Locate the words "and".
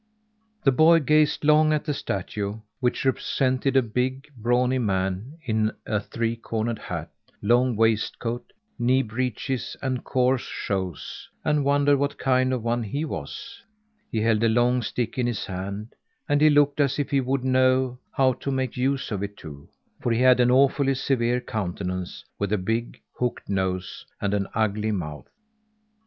9.79-10.03, 11.45-11.63, 16.27-16.41, 24.19-24.33